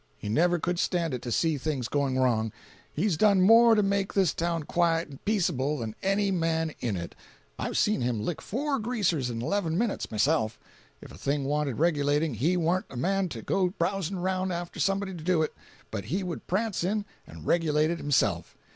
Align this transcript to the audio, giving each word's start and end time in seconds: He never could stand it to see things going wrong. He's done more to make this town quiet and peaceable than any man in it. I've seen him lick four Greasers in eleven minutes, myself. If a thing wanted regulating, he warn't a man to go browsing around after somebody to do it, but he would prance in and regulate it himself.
He 0.17 0.29
never 0.29 0.57
could 0.57 0.79
stand 0.79 1.13
it 1.13 1.21
to 1.21 1.31
see 1.31 1.59
things 1.59 1.87
going 1.87 2.17
wrong. 2.17 2.51
He's 2.91 3.17
done 3.17 3.39
more 3.39 3.75
to 3.75 3.83
make 3.83 4.13
this 4.15 4.33
town 4.33 4.63
quiet 4.63 5.09
and 5.09 5.23
peaceable 5.25 5.77
than 5.77 5.93
any 6.01 6.31
man 6.31 6.73
in 6.79 6.95
it. 6.97 7.13
I've 7.59 7.77
seen 7.77 8.01
him 8.01 8.19
lick 8.19 8.41
four 8.41 8.79
Greasers 8.79 9.29
in 9.29 9.43
eleven 9.43 9.77
minutes, 9.77 10.09
myself. 10.09 10.59
If 11.01 11.11
a 11.11 11.19
thing 11.19 11.43
wanted 11.45 11.77
regulating, 11.77 12.33
he 12.33 12.57
warn't 12.57 12.85
a 12.89 12.97
man 12.97 13.29
to 13.29 13.43
go 13.43 13.69
browsing 13.69 14.17
around 14.17 14.51
after 14.51 14.79
somebody 14.79 15.13
to 15.13 15.23
do 15.23 15.43
it, 15.43 15.53
but 15.91 16.05
he 16.05 16.23
would 16.23 16.47
prance 16.47 16.83
in 16.83 17.05
and 17.27 17.45
regulate 17.45 17.91
it 17.91 17.99
himself. 17.99 18.57